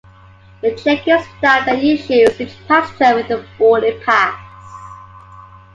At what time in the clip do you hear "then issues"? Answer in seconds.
1.67-2.41